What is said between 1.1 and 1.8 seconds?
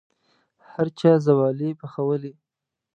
ځوالې